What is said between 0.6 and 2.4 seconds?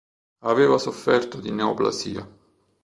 sofferto di Neoplasia.